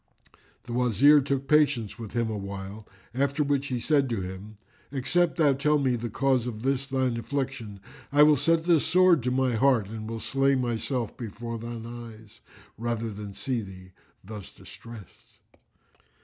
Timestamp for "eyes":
11.85-12.41